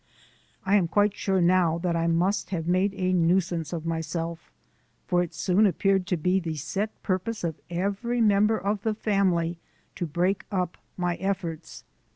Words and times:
I 0.65 0.77
am 0.77 0.87
quite 0.87 1.15
sure 1.15 1.41
now 1.41 1.77
that 1.77 1.95
I 1.95 2.07
must 2.07 2.49
have 2.49 2.65
made 2.67 2.95
a 2.95 3.13
nuisance 3.13 3.71
of 3.71 3.85
myself, 3.85 4.51
for 5.05 5.21
it 5.21 5.35
soon 5.35 5.67
appeared 5.67 6.07
to 6.07 6.17
be 6.17 6.39
the 6.39 6.55
set 6.55 6.89
purpose 7.03 7.43
of 7.43 7.59
every 7.69 8.19
member 8.19 8.57
of 8.57 8.81
the 8.81 8.95
family 8.95 9.59
to 9.93 10.07
break 10.07 10.43
up 10.51 10.79
my 10.97 11.17
efforts. 11.17 11.83